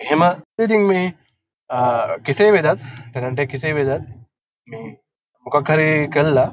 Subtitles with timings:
[0.00, 0.22] එහෙම
[0.58, 1.06] ඉතින් මේ
[2.24, 4.06] කෙසේ වෙදත් ටැනන්ට කෙසේ වෙදත්
[4.68, 4.86] මේ
[5.46, 6.48] මොකක් හරි කල්ලා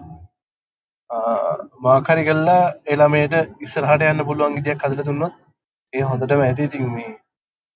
[1.80, 5.36] මාකරි කල්ලා එළමයට ඉස්සරහට යන්න පුළුවන් විදියක් හදලා දුන්නොත්
[5.94, 6.64] ඒ හොඳටම ඇති.
[6.64, 7.12] ඉතින් මේ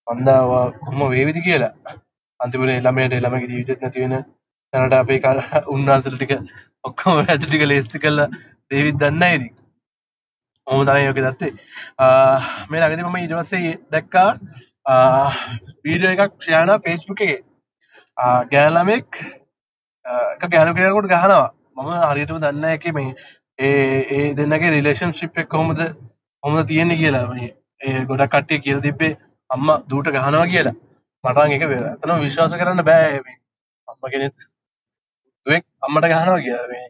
[0.08, 1.74] මන්දාවා කොහොම වේවිද කියලා.
[2.40, 4.16] අන්තිමට එළමයට එළමගේ ජීවිතෙත් නැති වෙන
[4.74, 6.34] තැනට අපේ කර උන්නාසල ටික
[6.86, 8.30] ඔක්කොම වැඩ ටික ලේස්ති කරලා
[8.72, 9.54] දේවිත් දන්නයි ඉතින්.
[10.68, 11.52] ඔහොම තමයි ඔක දත්තේ
[12.70, 14.30] මේ ළඟදී මම ඊට පස්සේ දැක්කා
[14.88, 17.40] වීඩියෝ එකක් ෂෙයා වුණා Facebook එකේ.
[18.52, 19.20] ගෑනු ළමෙක්
[20.36, 21.46] එක ගෑනු කෙනෙකුට ගහනවා.
[21.78, 23.10] මම හරියටම දන්නේ නැහැ ඒකේ මේ
[23.60, 25.82] ඒ ඒ දෙන්නගේ රිලේෂන්ෂිප් එක කොහොමද
[26.44, 27.26] කොහොමද තියෙන්නේ කියලා.
[27.32, 27.50] මේ
[27.82, 29.14] ඒ ගොඩක් කට්ටිය කියලා තිබ්බේ
[29.50, 30.76] අම්මා දූට ගහනවා කියලා.
[31.24, 33.38] මට නම් ඒක ඇත්තටම විශ්වාස කරන්න බෑ මේ
[33.88, 34.36] අම්මා කෙනෙක්.
[35.46, 36.68] දුවෙක් අම්මට ගහනවා කියලා.
[36.74, 36.86] මේ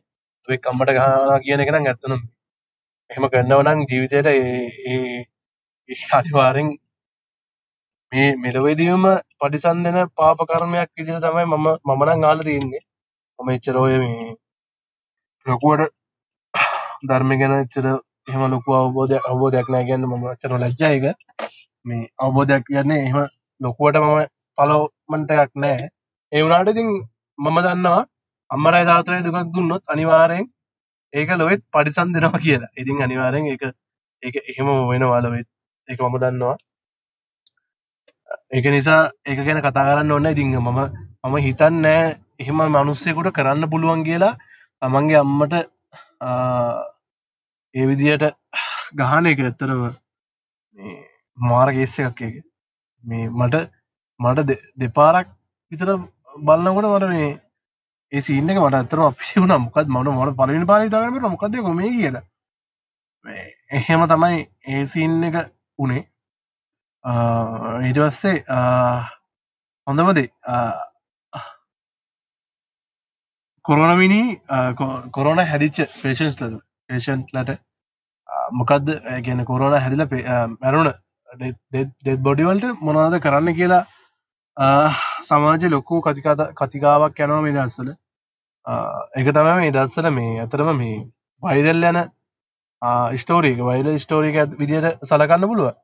[0.47, 2.19] දුවෙක් අම්මට ගහනවා කියන එක නම් ඇත්තටම
[3.09, 6.77] එහෙම කරනව නම් ජීවිතේට ඒ ඒ අනිවාර්යෙන්
[8.11, 9.03] මේ මෙලොවේදීම
[9.39, 12.83] පරිසම් දෙන පාප කර්මයක් විදිහට තමයි මම මම නම් අහලා තියෙන්නේ
[13.39, 14.35] මම එච්චර ඔය මේ
[15.45, 15.93] ලොකුවට
[17.03, 17.85] ධර්මය ගැන එච්චර
[18.27, 21.05] එහෙම ලොකු අවබෝධයක් අවබෝධයක් නැහැ කියන්නේ මම ඇත්තටම ලැජ්ජයි ඒක
[21.85, 23.19] මේ අවබෝධයක් කියන්නේ එහෙම
[23.61, 24.19] ලොකුවට මම
[24.57, 25.87] ෆලෝමන්ට් එකක් නැහැ
[26.31, 26.89] ඒ වුණාට ඉතින්
[27.39, 28.03] මම දන්නවා
[28.49, 30.45] අම්මරයි තාත්තටයි දුකක් දුන්නොත් අනිවාර්යෙන්
[31.13, 32.71] ඒක ලොවෙත් පරිසම් දෙනවා කියලා.
[32.77, 33.63] ඉතින් අනිවාර්යෙන් ඒක
[34.23, 35.47] ඒක එහෙම වෙනවා ලොවෙත්.
[35.87, 36.57] ඒක මම දන්නවා.
[38.49, 40.31] ඒක නිසා ඒක ගැන කතා කරන්න ඕනේ.
[40.31, 40.79] ඉතින් මම
[41.23, 42.01] මම හිතන්නේ
[42.39, 44.33] එහෙම මිනිස්සෙකුට කරන්න පුළුවන් කියලා
[44.81, 45.53] තමන්ගේ අම්මට
[47.75, 48.25] ඒ විදියට
[48.93, 49.81] ගහන එක ඇත්තටම
[50.77, 50.95] මේ
[51.37, 52.35] මාර කේස් එකක් ඒක.
[53.03, 53.55] මේ මට
[54.19, 55.27] මට දෙපාරක්
[55.71, 55.89] විතර
[56.41, 57.29] බලනකොට මට මේ
[58.11, 59.59] ඒ සීන් එක මට ඇත්තටම අපිසි වුණා.
[59.59, 62.25] මොකද මම මට පළවෙනි පාරේ හිතාගන්න බැරුණා මොකද්ද මේ මේ කියලා.
[63.25, 65.37] මේ එහෙම තමයි ඒ සීන් එක
[65.79, 66.03] උනේ.
[67.07, 68.43] ඊට පස්සේ
[69.87, 70.29] හොඳම දේ
[73.65, 74.21] කොරෝනමිනි
[75.11, 76.57] කොරෝන හැදිච්ච පේෂන්ස්ලද
[76.89, 77.53] පේෂන්ට්ලට
[78.53, 78.91] මොකක්ද
[79.21, 80.03] ගැන කොරෝන හැදිල
[80.55, 80.91] මැරුණ
[81.29, 83.83] ඩෙත් බොඩිවල්ට මොනවද කරන්න කියලා
[85.23, 87.89] සමාජ ලොකු කතිකාත කතිකාවක් යනවා මේ දස්සල
[89.15, 91.01] එක තම මේ දස්සල මේ ඇතරම මේ
[91.43, 92.03] වයිදල් යන
[93.17, 95.75] ස්ටෝරීක වයිල ස්ටෝරික විදියට සලකන්න පුළුව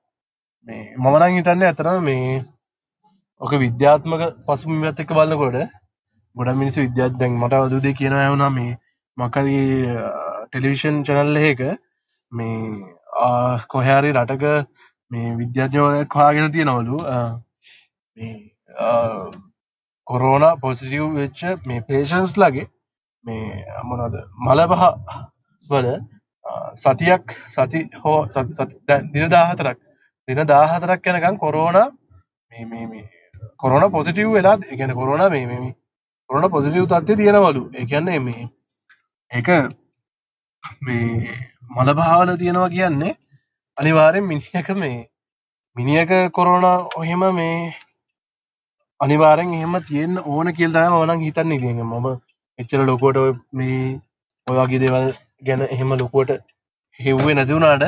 [0.68, 2.28] මේ මමනං හිතන්න ඇතරම මේ
[3.42, 5.58] ඕක විද්‍යාත්මක පසුමිත් එක්ක බලන්නකොට
[6.36, 8.72] ගොඩ මිනිස් විද්‍යාත් දැන් මට අදුදේ කියන ඇවුනා මේ
[9.18, 9.58] මකරි
[10.46, 11.62] ටෙලිවිෂන් චනල්ල එක
[12.32, 12.56] මේ
[13.68, 14.46] කොහැරි රටක
[15.12, 16.98] මේ විද්‍යාඥෝයක් කාගෙන තියෙනවලු
[20.08, 22.68] කොරෝන පොසිටිව් වෙච්ච මේ පේෂන්ස් ලගේ
[23.26, 23.48] මේ
[23.86, 24.84] මොනද මල පහ
[25.66, 25.88] වල
[26.78, 28.20] සතියක් සති හෝ
[29.14, 29.78] දින දාහතරක්
[30.28, 31.78] දින දාහතරක් යනකම් කොරෝන
[33.58, 35.74] කොරෝන පොසිටිව් වෙලා ගැන කොරෝන මේ
[36.30, 38.44] කොරන පොසිටිව් තත්වය තියෙනවලු ඒකන්නේ මේ
[39.32, 39.50] එක
[40.82, 41.08] මේ
[41.70, 43.18] මල භාවල තියෙනවා කියන්නේ
[43.78, 44.98] අනිවාරෙන් මිනිියක මේ
[45.76, 47.58] මිනිියක කොරෝණ ඔහෙම මේ
[49.00, 51.58] අනිවාරෙන් එහෙම තියෙන්න්න ඕන කියල්දාම ඕනන් හිතන්නේ.
[51.58, 52.08] ඉතිඟ මම
[52.60, 53.18] එච්චර ලොකෝට
[53.52, 53.80] මේ
[54.48, 55.08] ඔයගේ දේවල්
[55.42, 56.32] ගැන එහෙම ලොකුවට
[57.00, 57.84] හෙව්වේ නැතිවුණාට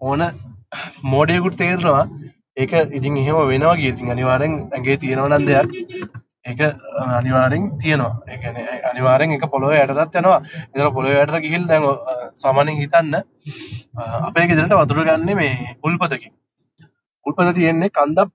[0.00, 0.22] ඕන
[1.12, 2.02] මෝඩයකුට තේරවා
[2.56, 5.70] ඒක ඉතින් එහෙම වෙනවා ගීතින් අනිවාරෙන් ඇගේ තියෙනවනන් දෙයක්.
[6.44, 6.60] ඒක
[7.18, 8.14] අනිවාරෙන් තියෙනවා.
[8.28, 8.56] ඒන
[8.90, 10.40] අනිවාරෙන් එක පොළොව යටත් යනවා.
[10.74, 11.84] එතර පොළොව යට ගිහිල් දැන්
[12.42, 13.14] සාමානෙන් හිතන්න
[14.28, 16.32] අපේ ගෙදරට වතුර ගන්න මේ උල්පතකින්.
[17.26, 18.30] උල්පත තියෙන්නේ කන්දක්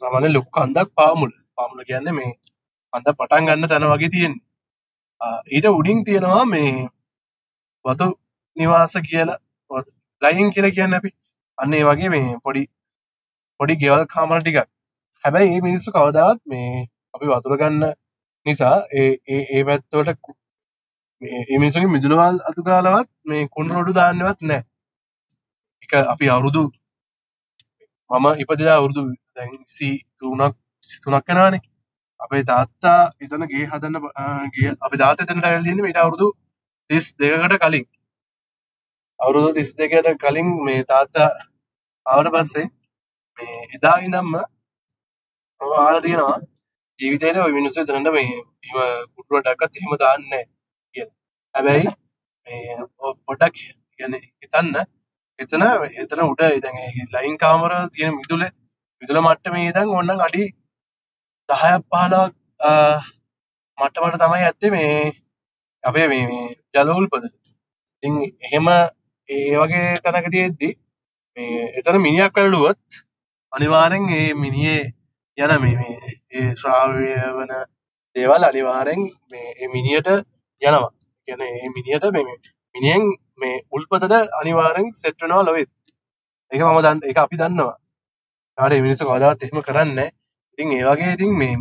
[0.00, 1.32] සමන ලොක් කන්දක් පාමුල්.
[1.56, 2.32] පාමුල කියන්න මේ
[2.92, 4.34] අඳ පටන් ගන්න තැන වගේ තියෙන්
[5.54, 6.72] ඊට උඩින් තියෙනවා මේ
[7.84, 8.06] වතු
[8.56, 9.38] නිවාස කියලා
[10.22, 11.10] ලයින් කියල කියන්න අපි.
[11.58, 12.62] අන්නේ වගේ මේ පොඩි
[13.60, 14.68] පොඩි ගෙවල් කාමර ටිකක්.
[15.24, 16.68] හැබැයි ඒ මිනිස්සු කවදාවත් මේ
[17.14, 17.84] අපි වතුර ගන්න
[18.46, 19.08] නිසා ඒ
[19.48, 20.34] ඒ පැත්තවට
[21.50, 24.62] එමිනිසුගේ මිදුලවල් අතුකාලවත් මේ කුණ රොඩු දාන්නවත් නෑ
[25.82, 26.62] එක අපි අවුරුදු
[28.10, 29.02] මම ඉපදලා අවුරුදු
[29.34, 29.88] දැන්සි
[30.18, 30.54] තුනක්
[30.86, 31.62] සිතුනක් කෙනවානේ
[32.20, 33.96] අපේ තාත්තා එතන ගේ හදන්න
[34.54, 36.28] ගේ අපි දාත එතනට ඇල්ලන්න මට අවුරුදු
[36.90, 37.86] තිස් දෙකට කලින්.
[39.20, 41.28] අවුරුදු තිස් දෙකට කලින් මේ තාත්තා
[42.08, 42.66] ආවට පස්සේ
[43.38, 44.34] මේ එදා ඉඳම්ම
[45.80, 46.38] ආල තියෙනවා
[47.00, 48.78] ජීවිතයට ඔය මිනිස්සු එතනට මේ එහෙම
[49.14, 51.06] කුටුවටක්වත් එහෙම දාන්නේ නැහැ
[51.54, 51.86] හැබැයි
[52.46, 52.78] මේ
[53.26, 53.60] පොඩක්
[53.98, 54.80] කියන්නේ හිතන්න
[55.38, 55.64] එතන
[55.98, 58.44] එතන උඩ දැන් ලයින් කාමර තියෙන මිදුල
[59.02, 60.44] මිදුල මට්ටමේ ඉඳන් ඕනනම් අඩි
[61.48, 61.62] 10ක්
[61.92, 62.66] 15ක්
[63.78, 64.92] මට්ටමට තමයි ඇත්තේ මේ
[65.84, 67.24] අපේ මේ මේ ජල උල්පත.
[68.02, 68.68] ඉතින් එහෙම
[69.28, 70.68] ඒ වගේ තැනක තියෙද්දි
[71.38, 72.80] මේ එතන මිනිහක් වැළලුවොත්
[73.52, 74.84] අනිවාරෙන් ඒ මිනිියේ
[75.38, 75.96] යන මේ මේ
[76.32, 77.52] ඒ ශ්‍රාවය වන
[78.16, 80.08] දේවල් අනිවාරෙන් මේ ඒ මිනිියට
[80.62, 80.90] යනවා.
[81.28, 82.24] කියන ඒ මිනිියට මේ
[82.74, 83.04] මිනිියෙන්
[83.36, 85.70] මේ උල්පතද අනිවාරෙන් සෙට්ටනවා ලොවෙත්
[86.50, 87.76] එක මම දන්න එක අපි දන්නවා.
[88.58, 89.98] ට මිනිස කදාත් එහෙම කරන්න
[90.52, 91.54] ඉතින් ඒවගේ ඉතින් මේ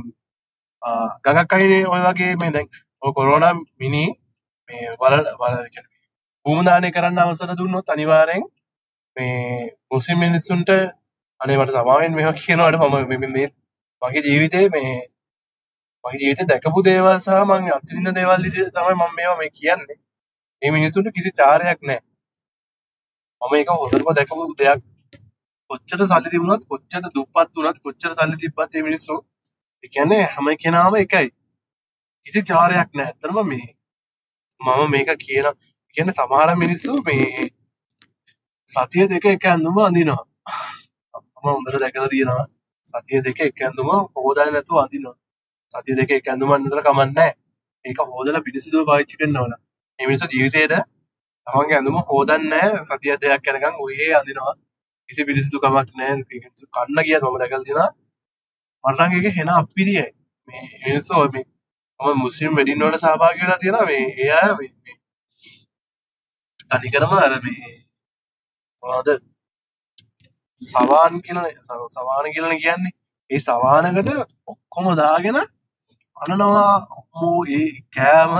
[1.25, 2.67] ගගක් අයිනේ ඔය වගේ මේ දැන්
[3.15, 3.45] කොරෝන
[3.79, 4.05] මිනි
[4.69, 5.55] මේ වල වල
[6.45, 8.43] භූමදානය කරන්න අවසර දුන්නොත් අනිවාරෙන්
[9.17, 10.69] මේ මුස්ලිම් මිනිස්සුන්ට
[11.41, 13.47] අනේ මට සමාවෙන් මෙහ කියනවට මම මේ
[14.01, 14.91] මගේ ජීවිතේ මේ
[16.03, 19.97] මගේ ජීවිතේ දැකපු දේවල් සහ මම අත්විඳින දේවල් විදිහට තමයි මම මේවා මේ කියන්නේ.
[20.61, 22.05] මේ මිනිස්සුන්ට කිසි චාරයක් නැහැ.
[23.41, 24.85] මම ඒක හොඳටම දැකපු දෙයක්.
[25.69, 29.15] කොච්චර සල්ලි තිබුණත් කොච්චර දුප්පත් වුණත් කොච්චර සල්ලි තිබ්බත් මේ මිනිස්සු
[29.83, 31.27] ඒ කියන්නේ හැම කෙනාම එකයි.
[32.25, 33.13] කිසි චාරයක් නැහැ.
[33.13, 33.67] ඇත්තටම මේ
[34.61, 35.47] මම මේක කියන
[35.95, 37.47] කියන්නේ සමහර මිනිස්සු මේ
[38.69, 40.23] සතිය දෙක එක ඇඳුම අඳිනවා.
[41.13, 42.47] මම හොඳට දැකලා තියෙනවා.
[42.87, 45.15] සතිය දෙක එක ඇඳුම හොදාගෙන නැතුව අඳිනවා.
[45.73, 47.31] සතිය දෙක එක ඇඳුමක් නැතර කමක් නැහැ.
[47.85, 49.53] ඒක හොදලා පිළිසිදුව පාවිච්චි කරන්න ඕන.
[49.99, 50.73] මේ මිනිස්සු ජීවිතේට
[51.47, 52.83] තමන්ගේ ඇඳුම හොදන්නේ නැහැ.
[52.89, 54.53] සතිය දෙකක් යනකම් ඔයේ අඳිනවා.
[55.09, 56.15] කිසි පිළිසිදු කමක් නැහැ.
[56.73, 57.89] කන්න ගියත් මම දැකලා තියෙනවා.
[58.83, 60.07] මට නම් ඒක හෙන අප්පිරියයි.
[60.47, 61.45] මේ මිනිස්සු මේ
[61.99, 63.85] මම මුස්ලිම් වෙඩින් වලට සහභාගී වෙලා තියෙනවා.
[63.85, 64.95] මේ ඒ අය මේ මේ
[66.71, 67.86] තනිකරම අර මේ
[68.87, 69.09] මොනවද?
[70.61, 71.39] සවාන් කියන
[71.91, 72.93] සවාන කියලන කියන්නේ.
[73.29, 74.09] ඒ සවානකට
[74.47, 75.37] ඔක්කොම දාගෙන
[76.17, 76.75] අනනවා.
[77.13, 78.33] මෝ ඒ කෑම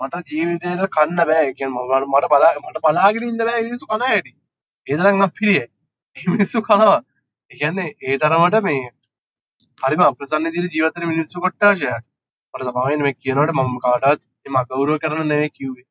[0.00, 1.42] මට ජීවිතයට කන්න බෑ.
[1.42, 3.62] ඒ කියන්නේ මම මට බලා මට බලාගෙන ඉන්න බෑ.
[3.62, 4.32] මිනිස්සු කන හැටි
[4.86, 5.66] ඒ තරම් අප්පිරියයි
[6.16, 6.98] මේ මිනිස්සු කනවා.
[7.50, 8.82] ඒ කියන්නේ ඒ තරමට මේ
[9.80, 12.04] හරිම අප්‍රසන්න විදිහට ජීවත් වෙන මිනිස්සු කොට්ටාශයක්.
[12.54, 15.86] මට සමාවෙන්න මේ කියනකොට මම කාටවත් එම අගෞරව කරන්න නෙවෙයි කිව්වේ.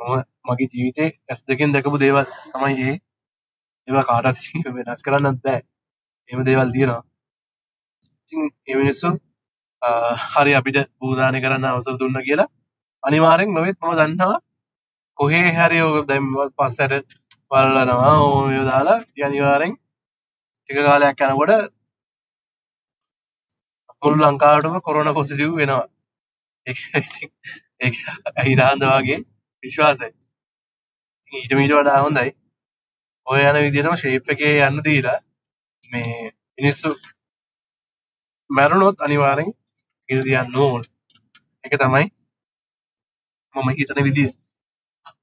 [0.00, 2.96] මම මගේ ජීවිතේ ඇස් දෙකෙන් දැකපු දේවල් තමයි ඒ.
[3.88, 5.60] ඒවා කාටවත් වෙනස් කරන්නත් බෑ.
[6.28, 7.02] එහෙම දේවල් තියෙනවා.
[8.22, 9.08] ඉතින් ඒ මිනිස්සු
[9.82, 9.90] අ,
[10.32, 12.48] හරි අපිට බූදානය කරන්න අවසර දුන්න කියලා
[13.02, 14.38] අනිවාර්යෙන් නොවෙත් මම දන්නවා
[15.18, 16.24] කොහේ හරි ඔය දැන්
[16.58, 16.94] පස්සට
[17.50, 19.74] වල්ලනවා ඔය දාලා ඉතින් අනිවාර්යෙන්
[20.62, 21.52] ටික කාලයක් යනකොට
[24.02, 25.86] මුළු ලංකාවටම කොරෝනා පොසිටිව් වෙනවා.
[26.66, 27.30] ඒක ඉතින්
[27.84, 27.96] ඒක
[28.40, 29.18] අහිරාන්ද වගේ
[29.62, 30.10] විශ්වාසයි.
[31.20, 32.30] ඉතින් ඊට මීට වඩා හොඳයි.
[33.26, 35.18] ඔය යන විදිහටම ෂේප් එකේ යන්න දීලා
[35.92, 36.90] මේ මිනිස්සු
[38.50, 39.50] මැරුණොත් අනිවාර්යෙන්
[40.08, 40.82] ඉර තියන්න ඕන.
[41.64, 42.04] ඒක තමයි
[43.54, 44.30] මම හිතන විදිහ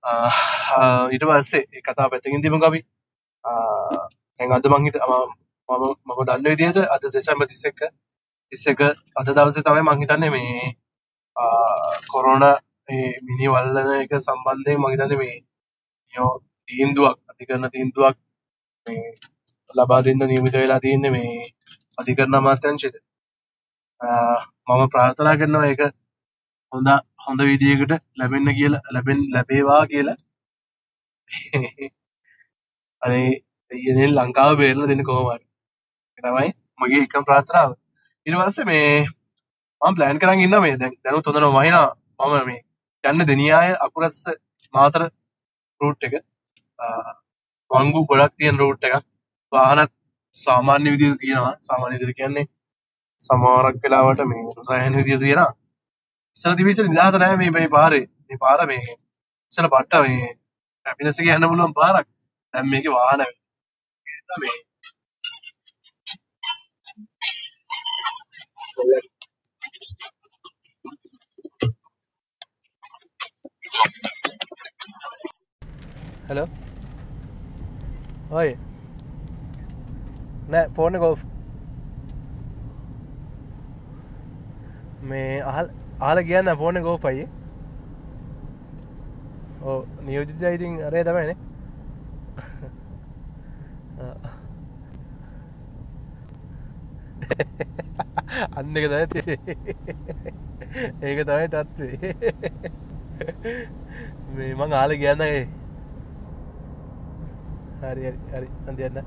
[0.04, 0.30] ආ,
[0.76, 2.80] ආ, ඊට පස්සේ ඒ කතාව පැත්තකින් තියමු අපි
[3.44, 4.00] ආ,
[4.40, 5.14] දැන් අද මං හිත මම
[5.70, 7.92] මම මම දන්න විදිහට අද දෙසැම්බර් 31
[8.52, 10.76] 31 අද දවසේ තමයි මං හිතන්නේ මේ
[11.36, 12.56] ආ, කොරෝනා
[12.88, 15.36] මේ මිනි වල්ලන එක සම්බන්ධයෙන් මං හිතන්නේ මේ
[16.14, 16.32] යෝ
[16.68, 18.18] තීන්දුවක් අධිකරණ තීන්දුවක්
[18.88, 19.04] මේ
[19.76, 21.30] ලබා දෙන්න නියමිත වෙලා තියෙන්නේ මේ
[22.00, 22.96] අධිකරණ අමාත්‍යාංශයට.
[24.02, 25.82] ආ, මම ප්‍රාර්ථනා කරනවා ඒක
[26.72, 26.90] හොඳ
[27.26, 30.18] හොඳ විදියකට ලැබෙන්න කියලා ලැබෙන්න ලැබේවා කියලා.
[33.02, 33.28] අනේ
[33.72, 35.46] දෙයියනේ ලංකාව බේරලා දෙන්න කොහොම හරි.
[36.18, 36.50] ඒක තමයි
[36.82, 37.70] මගේ එකම ප්‍රාර්ථනාව.
[38.28, 38.90] ඊට පස්සේ මේ
[39.82, 41.90] මම ප්ලෑන් කරන් ඉන්නවා මේ දැන් දැනුත් හොඳටම වහිනවා
[42.20, 42.62] මම මේ
[43.04, 44.20] යන්න දෙනියාය අකුරස්ස
[44.74, 45.02] මාතර
[45.82, 46.16] රූට් එක.
[47.72, 49.06] ආ, වංගු ගොඩක් තියෙන රූට් එකක්.
[49.52, 49.92] වාහනත්
[50.36, 51.56] සාමාන්‍ය විදිහට තියෙනවා.
[51.68, 52.46] සාමාන්‍ය විදිහට කියන්නේ
[53.22, 55.52] සමහරක් වෙලාවට මේ රසායන විදිහට තියෙනවා.
[56.38, 58.04] ඉස්සර තිබිච්ච නිදහස නැහැ මේ මේ පාරේ.
[58.28, 58.82] මේ පාර මේ
[59.52, 60.32] ඉස්සර පට්ට මේ
[60.86, 62.08] හැපිනස් එක යන්න පුළුවන් පාරක්.
[62.54, 64.58] දැන් මේකේ වාහන වෙනවා මේ
[76.28, 76.71] හලෝ
[78.32, 78.50] ඔය
[80.50, 81.16] නෑ ෆෝන කෝ
[85.04, 85.68] මේ අහල්
[86.02, 87.26] ආල කියන්න ෆෝන කෝපයි
[89.64, 91.38] ඕ නියෝජිත ඉතින් අරේ තමයිනේ
[98.58, 99.40] අන්න එක තයි තිසේ
[101.02, 102.14] ඒක තමයි තත්වේ
[104.36, 105.42] මේ මං ආල කියන්න ඒ
[107.82, 108.48] හරි හරි හරි.
[108.70, 108.98] අන්තියන්න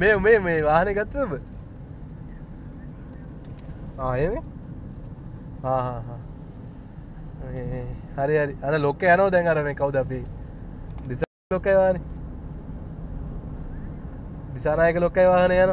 [0.00, 1.32] මේ මේ මේ වාහන ගත්තම
[3.98, 4.34] ආයම
[8.16, 8.54] හරි හරි.
[8.62, 10.20] අන ලොක්ක යනෝ දැන් අර මේ කවුද අපි?
[11.08, 11.20] දිස
[11.54, 11.96] ලොකවාන
[14.54, 15.70] දිසානායක ලොක්කයි වාහන යන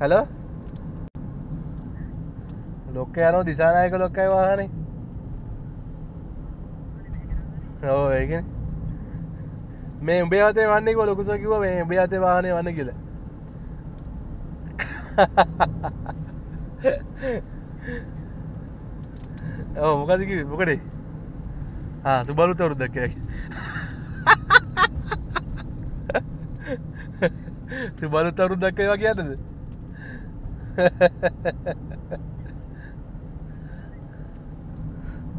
[0.00, 0.26] හැලෝ
[2.94, 4.68] ලොක්ක යනෝ දිසානායක ලොක්කයි වාහනේ.
[7.88, 8.32] ඕ ඒක
[10.02, 12.90] මේ උඹේ අතේ වන්නේ කො ලොකුස කිව මේ උඹේ අතේ වාහනේ වන්න කියල.
[19.78, 20.46] ඕ මොකද කිව්වේ?
[20.46, 20.80] මොකටේ?
[22.04, 23.14] ආ සුබලු තවරුද්දක් කියලා
[28.00, 29.30] සුබලු තවරුද්දක් ඒවා කියන්නද?
[30.70, 30.86] ඔව්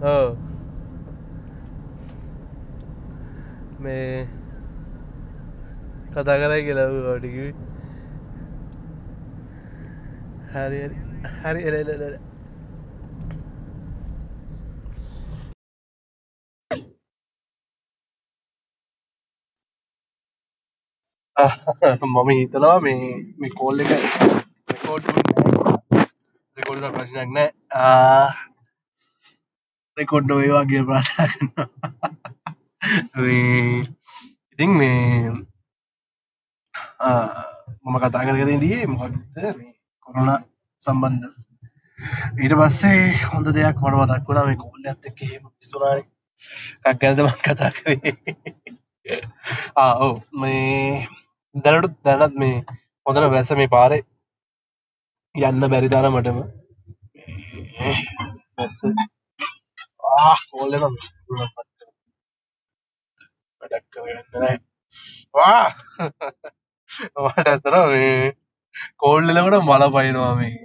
[0.04, 0.38] oh.
[3.80, 4.28] මේ
[6.14, 7.54] කතා කරයි කියලා වට කිව්වේ
[10.52, 10.98] හරි හරි.
[11.42, 12.16] හරි එල එල එල එල.
[22.04, 23.00] මම හිතනවා මේ
[23.40, 23.92] මේ කෝල් එක
[24.92, 25.06] රෙකෝඩ්
[26.58, 27.50] රෙකෝඩ් ප්‍රශ්නයක් නෑ
[29.98, 31.68] රෙකොඩ් නොවේවා කිය ප්‍රාථනා කරනවා
[33.18, 33.86] මේ
[34.52, 35.32] ඉතින් මේ
[37.02, 37.28] ආ,
[37.84, 39.16] මම කතා කරගෙන දී මොකක්ද
[39.54, 39.72] මේ
[40.06, 40.32] කොරුණ
[40.84, 41.28] සම්බන්ධ
[42.40, 46.06] ඊට පස්සේ හොඳ දෙයක් මට මතක් වුණා මේ කෝල් එකත් එක්ක එහෙම පිස්සුනානේ
[46.86, 48.16] එකක් ගැනද මම කතා කරේ
[49.78, 51.08] ආ ඔව් මේ
[51.56, 52.56] දැනට දැනත් මේ
[53.06, 54.02] හොඳට වැස මේ පාරේ
[55.36, 56.40] යන්න බැරි තරමටම.
[58.58, 58.80] වැස්ස
[60.04, 60.84] ආ කෝල් එක
[63.62, 64.58] වැඩක් කරගන්න නෑ
[65.36, 65.68] වා
[67.26, 68.34] මට ඇතර මේ
[69.02, 70.58] කෝල් එලකට මල පයිනවා මේ.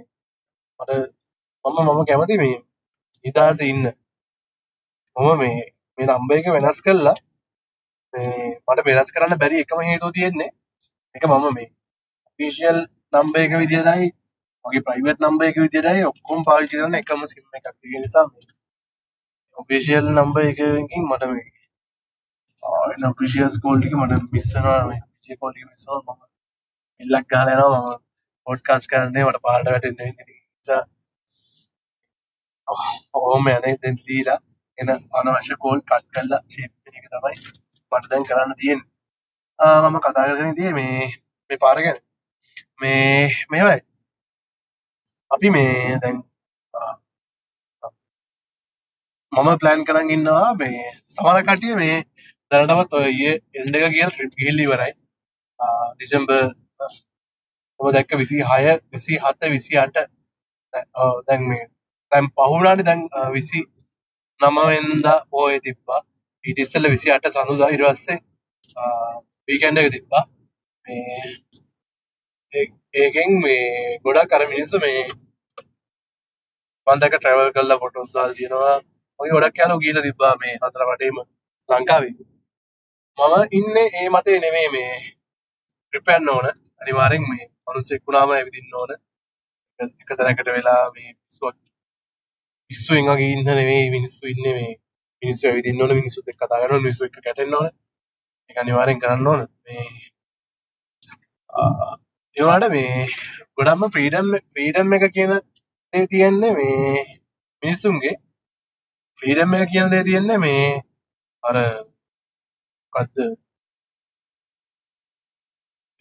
[0.79, 0.91] මට
[1.65, 2.57] මම මම කැමති මේ
[3.25, 3.83] නිදහස ඉන්න.
[5.15, 5.57] මම මේ
[5.97, 7.17] මේ නම්බ එක වෙනස් කරලා
[8.13, 8.35] මේ
[8.67, 10.51] මට වෙනස් කරන්න බැරි එකම හේතුව තියෙන්නේ.
[11.15, 11.69] එක මම මේ
[12.39, 12.79] ෆිසිියල්
[13.13, 14.07] නම්බ එක විදියටයි
[14.67, 18.25] මගේ ප්‍රයිවට් නම්බ එක විදියටයි ඔක්කොම පාවිච්චි කරන එකම සිම් එකක් තියෙන නිසා
[19.57, 21.45] ඔෆිසිියල් නම්බ එකකින් මට මේ
[22.95, 26.19] එන ප්‍රිසිියස් කෝල්ටික මට මිස්සනවා මේ විජය කෝල්ටි මිස්සවා මම
[27.01, 28.03] එල්ලක් ගහලා යනවා මම
[28.47, 30.83] පොඩ්කාස්ට් කරන්නේ මට පාරට වැටෙන්න වෙන්නේ ඉතින් ඒ නිසා
[33.17, 34.39] ඔහොම යන්නේ දැන් දීලා
[34.77, 37.35] එන අනවශ්‍ය කෝල් කට් කරලා ෂේප් වෙන එක තමයි
[37.91, 38.89] මට දැන් කරන්න තියෙන්නේ.
[39.59, 41.05] ආ මම කතා කරගෙන ඉතියේ මේ
[41.49, 41.99] මේ පාර ගැන.
[42.81, 43.79] මේ මෙහෙමයි.
[45.31, 45.71] අපි මේ
[46.03, 46.17] දැන්
[46.73, 46.93] ආ,
[49.31, 51.97] මම ප්ලෑන් කරන් ඉන්නවා මේ සමහර කට්ටිය මේ
[52.51, 54.93] දැනටමත් ඔය ඊයේ එන්ඩ් එක කියලා ට්‍රිප් ගිහිල්ලා ඉවරයි.
[55.59, 56.37] ආ දෙසැම්බර්
[57.79, 60.05] මම දැක්ක 26 27 28
[61.01, 61.63] ඔව් දැන් මේ
[62.11, 66.01] දැන් පහුවුණානේ දැන් අ, 29 වෙනිදා පෝය තිබ්බා.
[66.43, 68.17] ඊට ඉස්සෙල්ලා 28 සඳුදා ඊට පස්සේ
[69.47, 70.23] වීකෙන්ඩ් එක තිබ්බා.
[72.97, 75.03] මේ ඒ- ඒකෙන් මේ ගොඩක් අර මිනිස්සු මේ
[76.87, 78.77] මම දැක්ක ට්‍රැවල් කරලා ෆොටෝස් දාලා තියෙනවා.
[79.19, 81.17] මගේ ගොඩක් යාළුවෝ ගිහලා තිබ්බා මේ හතර වටේම
[81.69, 82.13] ලංකාවේ.
[83.17, 85.15] මම ඉන්නේ ඒ මතේ නෙමෙයි මේ
[85.87, 86.45] ට්‍රිප් යන්න ඕන.
[86.81, 88.91] අනිවාර්යෙන් මේ මිනිස්සෙක් වුණාම ඇවිදින්න ඕන.
[89.79, 91.55] එක එක තැනකට වෙලා මේ පිස්සුවක්
[92.67, 94.75] පිස්සුවෙන් වගේ ඉන්න නෙමෙයි මිනිස්සු ඉන්නේ මේ
[95.21, 97.67] මිනිස්සු ඇවිදින්න ඕන මිනිස්සුත් එක්ක කතා කරන්න ඕන මිනිස්සු එක්ක ගැටෙන්න ඕන.
[98.49, 99.47] ඒක අනිවාර්යෙන් කරන්න ඕන.
[99.65, 99.85] මේ
[102.37, 103.07] ආ, ඒ වුණාට මේ
[103.57, 105.31] ගොඩක්ම ෆ්‍රීඩම් ෆ්‍රීඩම් එක කියන
[105.93, 107.03] දේ තියෙන්නේ මේ
[107.63, 108.13] මිනිස්සුන්ගේ
[109.21, 110.67] ෆ්‍රීඩම් එක කියන දේ තියෙන්නේ මේ
[111.43, 111.55] අර
[112.93, 113.17] මොකද්ද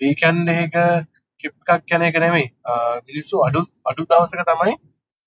[0.00, 2.46] වීකෙන්ඩ් එක ට්‍රිප් එකක් යන එක නෙමෙයි.
[2.64, 4.74] ආ, මිනිස්සු අඩු අඩු දවසක තමයි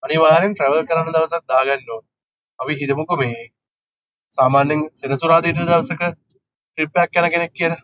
[0.03, 2.03] අනිවාර්යෙන් ට්‍රැවල් කරන දවසක් දාගන්න ඕන.
[2.59, 3.43] අපි හිතමුකෝ මේ
[4.33, 6.01] සාමාන්‍යයෙන් සෙනසුරාදා ඊට දවසක
[6.77, 7.81] ට්‍රිප් එකක් යන කෙනෙක් කියලා.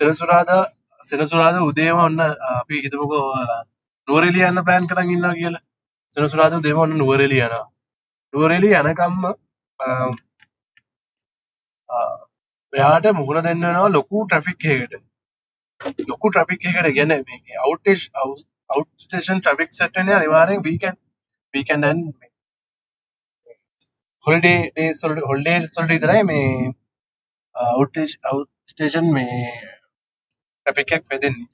[0.00, 0.62] සෙනසුරාදා
[1.02, 3.58] සෙනසුරාදා උදේම ඔන්න ආ, අපි හිතමුකෝ ආ,
[4.08, 5.62] නුවරඑළිය යන්න ප්ලෑන් කරන් ඉන්නවා කියලා.
[6.16, 7.64] සෙනසුරාදා උදේම ඔන්න නුවරඑළිය යනවා.
[8.34, 10.10] නුවරඑළිය යනකම්ම ආ,
[11.88, 12.12] ආ,
[12.72, 15.02] එයාට මුහුණ දෙන්න වෙනවා ලොකු ට්‍රැෆික් එකකට.
[16.08, 17.86] ලොකු ට්‍රැෆික් එකකට කියන්නේ මේ out
[18.70, 21.00] out station traffic set වෙන්නේ අනිවාර්යෙන් weekend
[21.54, 22.00] weekend and
[24.26, 26.48] holiday days වලට හොලිඩේස් වලට විතරයි මේ
[27.54, 29.38] අවුට් අවුට් ස්ටේෂන් මේ
[30.66, 31.48] ට්‍රැෆික් එකක් වැදෙන්නේ.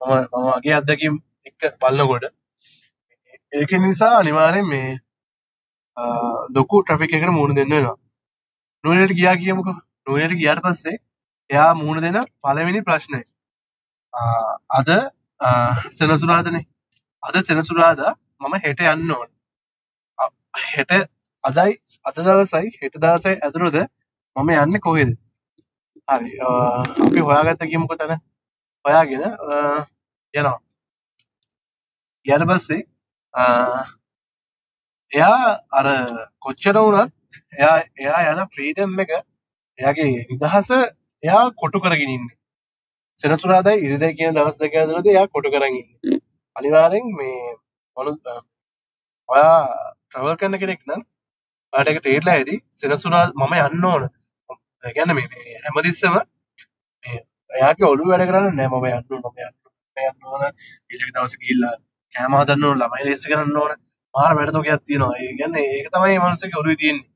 [0.00, 1.14] මම මම මගේ අත්දැකීම්
[1.48, 2.24] එක්ක බලනකොට
[3.52, 4.88] ඒක නිසා අනිවාර්යෙන් මේ
[5.96, 7.96] ආ, ලොකු ට්‍රැෆික් එකකට මුහුණ දෙන්න වෙනවා.
[8.84, 9.76] නුවරඑළියට ගියා කියමුකෝ.
[10.06, 10.96] නුවරඑළියට ගියාට පස්සේ
[11.50, 13.20] එයා මුහුණ දෙන පළවෙනි ප්‍රශ්නය
[14.14, 14.88] ආ, අද
[15.40, 16.64] ආ, සෙනසුරාදානේ.
[17.22, 19.28] අද සෙනසුරාදා මම හෙට යන්න ඕන.
[20.18, 20.22] අ,
[20.68, 20.92] හෙට
[21.44, 21.72] අදයි
[22.04, 23.76] අද දවසයි හෙට දවසයි ඇතුළත
[24.36, 25.10] මම යන්නේ කොහෙද?
[26.08, 26.30] හරි.
[26.40, 28.20] ආ, අපි හොයාගත්ත කියමුකෝ තැන.
[28.84, 29.80] හොයාගෙන ආ,
[30.34, 30.58] යනවා.
[32.26, 32.80] ඊට පස්සේ
[33.34, 33.82] ආ,
[35.12, 35.40] එයා
[35.72, 35.86] අර
[36.44, 37.12] කොච්චර වුණත්
[37.54, 39.12] එයා එයා යන ෆ්‍රීඩම් එක
[39.78, 40.70] එයාගේ නිදහස
[41.22, 42.36] එයා කොටු කරගෙන ඉන්නේ.
[43.20, 46.20] සෙනසුරාදායි ඉරිදා කියන දවස් දෙක ඇතුළත එයා කොටු කරගෙන ඉන්නේ.
[46.56, 47.36] අනිවාර්යෙන් මේ
[47.96, 48.06] මොන
[49.28, 49.58] ඔයා
[50.06, 51.02] ට්‍රැවල් කරන කෙනෙක් නම්
[51.72, 54.04] ඔයාට ඒක තේරලා ඇති සෙනසුරා මම යන්න ඕන.
[54.84, 56.24] ඒ කියන්නේ මේ මේ හැමතිස්සෙම මේ
[57.54, 60.42] එයාගේ ඔළුව වැඩ කරන්නේ නැහැ මම යන්න ඕන මම යන්න ඕන මම යන්න ඕන.
[60.90, 61.74] ඊළඟ දවසේ ගිහිල්ලා
[62.14, 63.72] කෑම හදන්න ඕන ළමයි ලේස්ස කරන්න ඕන.
[64.14, 65.16] මාර වැඩ තෝකයක් තියෙනවා.
[65.18, 67.10] ඒ කියන්නේ ඒක තමයි මේ මනුස්සයාගේ ඔළුවේ තියෙන්නේ.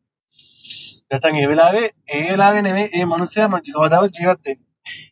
[1.11, 4.64] නැත්නම් ඒ වෙලාවේ ඒ වෙලාවේ නෙමෙයි ඒ මනුස්සයා මං කවදාවත් ජීවත් වෙන්නේ.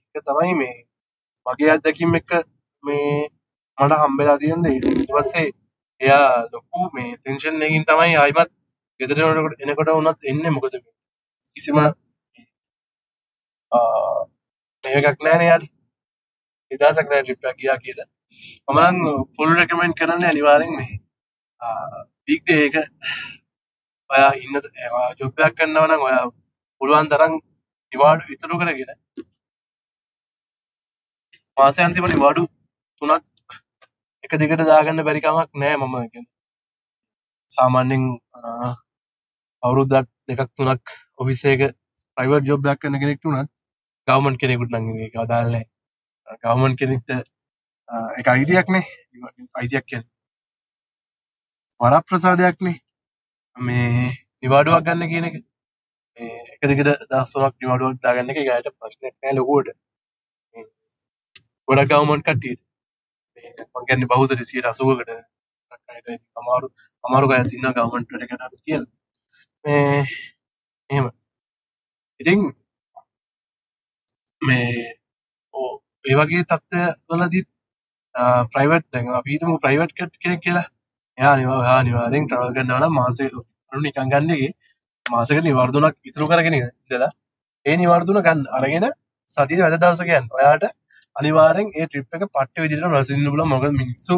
[0.07, 0.75] ඒක තමයි මේ
[1.47, 2.31] මගේ අත්දැකීම් එක්ක
[2.85, 3.09] මේ
[3.79, 4.75] මට හම්බෙලා තියෙන්නේ.
[4.77, 5.49] ඊට පස්සේ
[6.01, 8.51] එයා ලොකු මේ ටෙන්ෂන් එකකින් තමයි ආයිමත්
[9.01, 10.95] ගෙදර එනකොට එනකොට වුණත් එන්නේ මොකද මේ
[11.57, 11.79] කිසිම
[14.87, 15.71] ආ, මේකක් නැහැ නේ
[16.71, 18.09] නිදහසක් නෑ ට්‍රිප් එකක් ගියා කියලා.
[18.69, 18.99] මම නම්
[19.37, 20.93] ෆුල් රෙකමෙන්ඩ් කරන්නේ අනිවාර්යෙන් මේ
[22.27, 22.77] වීක් ඩේ එක
[24.11, 24.57] ඔයා ඉන්න
[25.21, 26.25] ජොබ් එකක් කරනවා නම් ඔයා
[26.81, 27.35] පුළුවන් තරම්
[27.93, 28.93] නිවාඩු ඉතුරු කරගෙන
[31.57, 32.43] මාසාන්තිම නිවාඩු
[33.03, 33.25] තුනක්
[34.25, 36.33] එක දිගට දාගන්න බැරි කමක් නෑ මම කියන්නේ.
[37.51, 38.05] සාමාන්‍යයෙන්
[38.37, 38.41] අ,
[39.63, 40.85] අවුරුද්දක් දෙකක් තුනක්
[41.21, 41.63] ඔෆිස් එක
[42.17, 43.51] ප්‍රයිවට් ජොබ් එකක් කරන කෙනෙක්ට උනත්
[44.09, 45.65] ගවර්න්මන්ට් කෙනෙකුට නම් ඒක අදාළ නෑ.
[46.43, 47.11] ගවර්න්මන්ට් කෙනෙක්ට
[47.89, 48.85] අ, ඒක අයිතියක් නේ.
[49.61, 50.11] අයිතියක් කියන්නේ
[51.81, 52.77] වරප්‍රසාදයක් නේ.
[53.57, 54.11] මේ
[54.43, 55.37] නිවාඩුවක් ගන්න කියන එක
[56.19, 59.69] මේ එක දිගට දවස් තුනක් නිවාඩුවක් දාගන්න එක ඒකට ප්‍රශ්නයක් නෑ ලොකුවට.
[60.55, 60.65] මේ
[61.69, 62.63] ගොඩක් ගවර්න්මන්ට් කට්ටියට
[63.37, 65.11] මේ මං කියන්නේ බහුතරය 80කට ගොඩක්
[65.93, 66.69] අයට ඉතින් අමාරු
[67.05, 68.91] අමාරු අය ඉන්නවා ගවර්න්මන්ට් වැඩකට කියලා.
[69.65, 70.05] මේ
[70.91, 71.07] එහෙම.
[72.21, 72.41] ඉතින්
[74.47, 74.71] මේ
[75.55, 75.71] ඕ
[76.05, 77.45] ඒ වගේ තත්ත්වවලදී
[78.51, 80.67] ප්‍රයිවට් දැන් අපි හිතමු ප්‍රයිවට් කෙනෙක් කියලා.
[81.19, 83.25] එයා අනිවා එයා අනිවාර්යෙන් ට්‍රැවල් කරනවා නම් මාසෙ
[83.73, 84.53] අනු නිකන් ගන්න එකේ
[85.07, 87.11] මාසෙකට නිවාඩු තුනක් ඉතුරු කරගෙන ඉඳලා
[87.67, 88.87] ඒ නිවාඩු තුන ගන්න අරගෙන
[89.37, 90.33] සතියේ වැඩ දවසක යන්න.
[90.33, 90.65] ඔයාට
[91.17, 93.53] අනිවාර්යෙන් ඒ ට්‍රිප් එක පට්ට විදිහට රසින්න පුළුවන්.
[93.53, 94.17] මොකද මිනිස්සු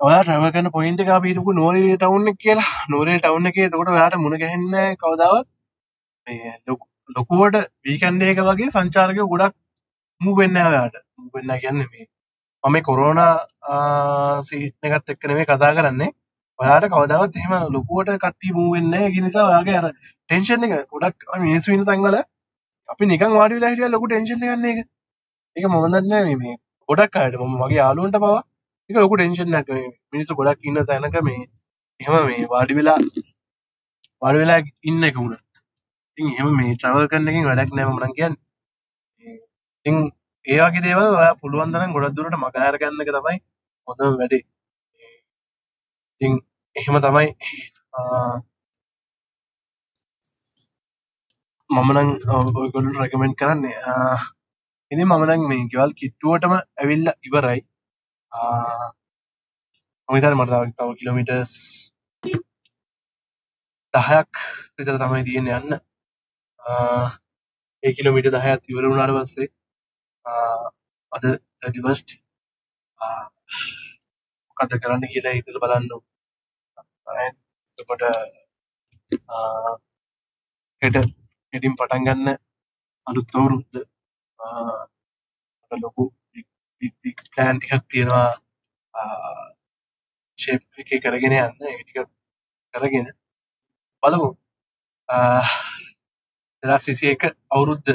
[0.00, 2.70] ඔයා ට්‍රැවල් කරන පොයින්ට් එක අපි හිතමු නෝරේ ටවුන් එක කියලා.
[2.92, 5.48] නෝරේ ටවුන් එකේ එතකොට ඔයාට මුණ ගැහෙන්නේ නැහැ කවදාවත්
[6.26, 9.54] මේ ලොකු ලොකුවට වීකන්ඩ් එක වගේ සංචාරකයෝ ගොඩක්
[10.20, 10.96] මූව් වෙන්නේ නැහැ ඔයාට.
[11.18, 12.06] මූව් වෙන්නේ නැහැ කියන්නේ මේ
[12.64, 13.32] මම මේ කොරෝනා
[14.48, 16.10] සීසන් එකත් එක්ක නෙමෙයි කතා කරන්නේ.
[16.58, 19.12] ඔයාට කවදාවත් එහෙම ලොකුවට කට්ටිය මූව් වෙන්නේ නැහැ.
[19.16, 22.18] ඒ නිසා ඔයාගේ අර ටෙන්ෂන් එක ගොඩක් මිනිස්සු ඉන්න තැන්වල
[22.88, 24.86] අපි නිකන් වාඩි වෙලා හිටියා ලොකු ටෙන්ෂන් එකක් නේ ඒක.
[25.56, 26.56] ඒක මම දන්නේ මේ මේ
[26.88, 28.40] ගොඩක් අයට මම මගේ යාළුවන්ට පවා
[28.90, 31.42] ඒක ලොකු ටෙන්ෂන් එකක් මේ මිනිස්සු ගොඩක් ඉන්න තැනක මේ
[32.00, 32.98] එහෙම මේ වාඩි වෙලා
[34.22, 35.32] වාඩි වෙලා ඉන්න එක උන.
[36.20, 38.40] ඉතින් එහෙම මේ ට්‍රැවල් කරන එකෙන් වැඩක් නෑ මම නම් කියන්නේ.
[39.86, 39.96] ඉතින්
[40.46, 43.36] ඒ වගේ දේවල් ඔයා පුළුවන් තරම් ගොඩක් දුරට මග හැර ගන්න එක තමයි
[43.88, 44.42] හොඳම වැඩේ.
[46.20, 46.34] ඉතින්
[46.76, 47.28] එහෙම තමයි
[47.98, 48.34] ආ,
[51.70, 52.10] මම නම්
[52.62, 53.76] ඔයගොල්ලන්ට රෙකමෙන්ඩ් කරන්නේ.
[53.92, 54.18] ආ,
[54.90, 57.60] ඉතින් මම නම් මේ ගෙවල් කිට්ටුවටම ඇවිල්ලා ඉවරයි.
[58.32, 58.86] ආ,
[60.08, 61.54] මම හිතන්නේ මට තව තව කිලෝමීටර්ස්
[63.94, 64.34] 10ක්
[64.78, 65.80] විතර තමයි තියෙන්නේ යන්න.
[66.60, 67.06] ආ,
[67.82, 69.48] ඒ කිලෝමීටර් 10ක් ඉවර වුණාට පස්සේ
[70.24, 70.64] ආ,
[71.12, 71.24] අද
[71.62, 72.08] 31st
[73.00, 73.22] ආ,
[74.48, 76.04] මොකද කරන්න කියලා හිතලා බලන්න ඕන.
[77.16, 77.36] right?
[77.78, 78.02] එතකොට
[79.28, 79.72] ආ,
[80.82, 80.96] හෙට
[81.52, 82.28] හෙටින් පටන් ගන්න
[83.06, 83.74] අලුත් අවුරුද්ද
[84.38, 84.78] ආ,
[85.70, 86.46] මට ලොකු බිග්
[87.02, 88.28] බිග් ප්ලෑන් ටිකක් තියෙනවා
[90.38, 91.98] ෂේප් එකේ කරගෙන යන්න ඒ ටික
[92.74, 93.08] කරගෙන
[94.02, 94.28] බලමු
[96.62, 97.88] ආ, 2021 අවුරුද්ද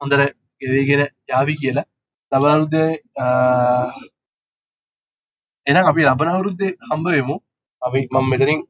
[0.00, 1.84] හොඳට ගෙවිගෙන යාවි කියලා
[2.32, 3.88] ලබන අවුරුද්දේ ආ,
[5.66, 7.36] එහෙනම් අපි ලබන අවුරුද්දේ හම්බ වෙමු.
[7.82, 8.60] අපි මම මෙතනින්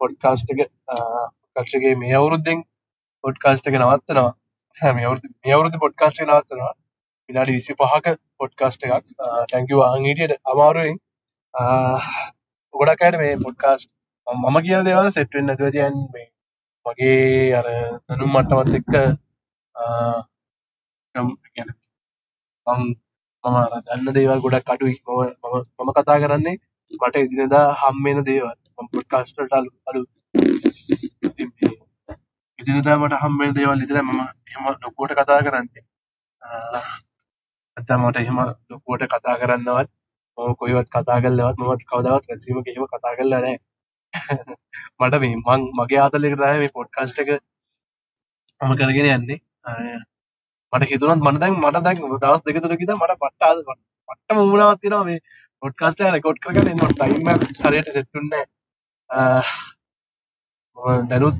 [0.00, 2.58] පොඩ්කාස්ට් එක පොඩ්කාස්ට් එකේ මේ අවුරුද්දෙන්
[3.24, 4.32] පොඩ්කාස්ට් එක නවත්තනවා.
[4.76, 6.72] හා මේ අවුරුද්ද මේ අවුරුද්දේ පොඩ්කාස්ට් එක නවත්තනවා.
[7.28, 8.06] විනාඩි 25ක
[8.40, 9.06] පොඩ්කාස්ට් එකක්.
[9.46, 10.96] ටැංක් යූ අහන් හිටියට අමාරුවෙන්.
[11.54, 11.98] ආ,
[12.74, 13.88] ගොඩක් අයට මේ පොඩ්කාස්ට්
[14.26, 16.26] මම කියන දේවල් සෙට් වෙන්නේ නැතුව තියන්නේ මේ
[16.88, 17.66] මගේ අර
[18.06, 18.92] දැනුම් මට්ටමත් එක්ක
[19.74, 20.18] ආ,
[21.14, 21.76] නම් කියන්නේ
[22.66, 22.80] මං
[23.44, 24.96] මම අර දන්න දේවල් ගොඩක් අඩුයි.
[25.06, 26.56] මම මම මම කතා කරන්නේ
[26.92, 28.56] මට එදිනෙදා හම්බ වෙන දේවල්.
[28.76, 30.08] මම පොඩ්කාස්ට් වලට අලු අලුත්
[31.26, 31.74] ඉතින් මේ
[32.58, 35.82] එදිනෙදා මට හම්බ වෙන දේවල් විතරයි මම එහෙම ලොකුවට කතා කරන්නේ.
[36.42, 36.82] ආ,
[37.76, 38.38] නැත්නම් මට එහෙම
[38.70, 39.90] ලොකුවට කතා කරන්නවත්
[40.38, 43.58] මම කොහෙවත් කතා කරලවත් මම කවදාවත් රැස්වීමක එහෙම කතා කරලා නැහැ.
[45.00, 47.30] මට මේ මං මගේ ආතලයකට තමයි මේ පොඩ්කාස්ට් එක
[48.60, 49.38] මම කරගෙන යන්නේ.
[49.64, 49.98] ආ,
[50.72, 53.58] මට හිතුණත් මට දැන් මට දැන් දවස් දෙක තුනක ඉඳන් මට පට්ට ආද
[54.08, 55.20] පට්ටම උමනාවක් තියෙනවා මේ
[55.62, 56.68] පොඩ්කාස්ට් එක රෙකෝඩ් කරගන්න.
[56.72, 58.44] එන්න ටයිම් එකක් හරියට සෙට් වෙන්නේ
[59.10, 59.44] නැහැ.
[61.10, 61.36] දැනුත්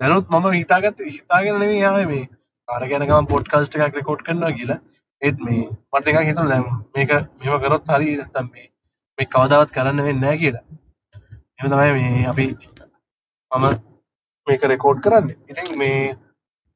[0.00, 2.24] දැනුත් මම හිතාගත් හිතාගෙන නෙවෙයි ආවේ මේ
[2.68, 4.80] අර ගැන ගමන් පොඩ්කාස්ට් එකක් රෙකෝඩ් කරනවා කියලා.
[5.22, 5.62] ඒත් මේ
[5.92, 7.10] මට නිකන් හිතුණා දැන් මේක
[7.40, 8.66] මෙහෙම කරොත් හරි නැත්තම් මේ
[9.18, 10.64] මේ කවදාවත් කරන්න වෙන්නේ නැහැ කියලා.
[11.58, 12.46] එහෙම තමයි මේ අපි
[13.50, 13.64] මම
[14.46, 15.36] මේක රෙකෝඩ් කරන්නේ.
[15.48, 16.16] ඉතින් මේ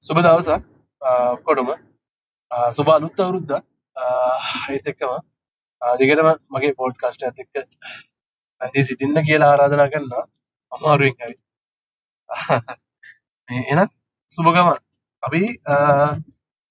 [0.03, 0.63] සුබ දවසක්
[1.03, 1.71] ඔක්කොටම
[2.71, 3.53] සුබ අලුත් අවුරුද්දක්
[4.69, 5.13] ඒත් එක්කම
[5.83, 7.55] දිගටම මගේ පොඩ්කාස්ට් එකත් එක්ක
[8.61, 10.25] රැඳී සිටින්න කියලා ආරාධනා කරනවා.
[10.73, 11.35] අමාරුවෙන් හරි.
[13.49, 13.91] මේ එහෙනම්
[14.31, 14.79] සුබ ගමන්.
[15.23, 15.43] අපි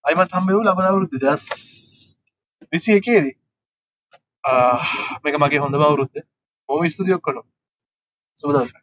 [0.05, 1.45] අයිමත් හම්බෙමු ලබන අවුරුද්ද දස්
[2.71, 3.35] විසි එකේදී
[5.23, 6.15] මේක මගේ හොඳම අවුරුද්ද.
[6.69, 7.45] බොහොම ස්තුතියි ඔක්කොටම.
[8.37, 8.75] සුබ දවසක්